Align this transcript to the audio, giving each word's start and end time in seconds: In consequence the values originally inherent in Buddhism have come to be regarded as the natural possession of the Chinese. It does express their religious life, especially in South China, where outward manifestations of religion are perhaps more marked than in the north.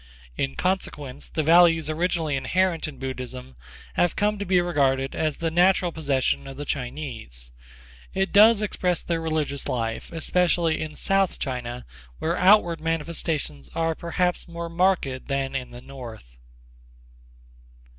In 0.35 0.55
consequence 0.55 1.29
the 1.29 1.43
values 1.43 1.87
originally 1.87 2.35
inherent 2.35 2.87
in 2.87 2.97
Buddhism 2.97 3.55
have 3.93 4.15
come 4.15 4.39
to 4.39 4.45
be 4.45 4.59
regarded 4.59 5.13
as 5.15 5.37
the 5.37 5.51
natural 5.51 5.91
possession 5.91 6.47
of 6.47 6.57
the 6.57 6.65
Chinese. 6.65 7.51
It 8.15 8.31
does 8.33 8.63
express 8.63 9.03
their 9.03 9.21
religious 9.21 9.67
life, 9.69 10.11
especially 10.11 10.81
in 10.81 10.95
South 10.95 11.37
China, 11.37 11.85
where 12.17 12.35
outward 12.35 12.81
manifestations 12.81 13.67
of 13.67 13.73
religion 13.75 13.91
are 13.91 13.93
perhaps 13.93 14.47
more 14.47 14.69
marked 14.69 15.27
than 15.27 15.53
in 15.53 15.69
the 15.69 15.81
north. 15.81 16.39